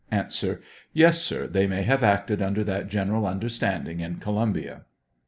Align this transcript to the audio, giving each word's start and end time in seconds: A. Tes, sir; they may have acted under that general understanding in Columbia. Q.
A. 0.11 0.23
Tes, 0.23 1.21
sir; 1.21 1.45
they 1.45 1.67
may 1.67 1.83
have 1.83 2.01
acted 2.01 2.41
under 2.41 2.63
that 2.63 2.87
general 2.87 3.27
understanding 3.27 3.99
in 3.99 4.15
Columbia. 4.15 4.73
Q. 4.77 4.85